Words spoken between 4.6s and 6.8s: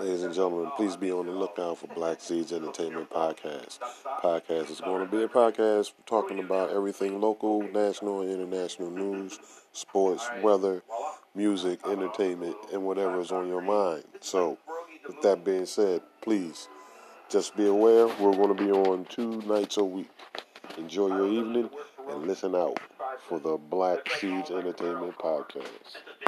is going to be a podcast talking about